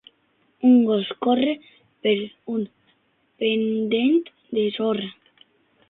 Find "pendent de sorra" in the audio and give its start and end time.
3.45-5.17